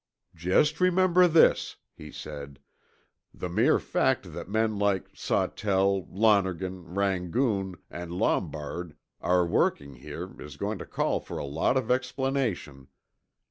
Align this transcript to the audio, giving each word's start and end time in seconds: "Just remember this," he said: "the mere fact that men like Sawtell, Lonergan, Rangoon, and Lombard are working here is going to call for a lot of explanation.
"Just 0.33 0.81
remember 0.81 1.27
this," 1.27 1.75
he 1.93 2.11
said: 2.11 2.57
"the 3.35 3.47
mere 3.47 3.77
fact 3.77 4.33
that 4.33 4.49
men 4.49 4.79
like 4.79 5.11
Sawtell, 5.13 6.07
Lonergan, 6.09 6.95
Rangoon, 6.95 7.75
and 7.87 8.11
Lombard 8.11 8.95
are 9.21 9.45
working 9.45 9.97
here 9.97 10.41
is 10.41 10.57
going 10.57 10.79
to 10.79 10.87
call 10.87 11.19
for 11.19 11.37
a 11.37 11.45
lot 11.45 11.77
of 11.77 11.91
explanation. 11.91 12.87